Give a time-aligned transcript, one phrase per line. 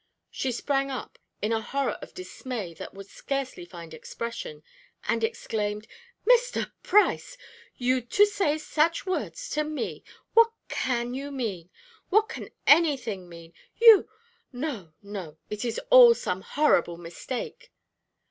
[0.31, 4.63] She sprang up, in a horror and dismay that would scarcely find expression,
[5.07, 5.85] and exclaimed:
[6.27, 6.71] "Mr.
[6.81, 7.37] Price!
[7.75, 10.03] You to say such words to me!
[10.33, 11.69] What can you mean?
[12.09, 13.53] What can anything mean?
[13.77, 14.09] You
[14.51, 17.71] no, no, it is all some horrible mistake."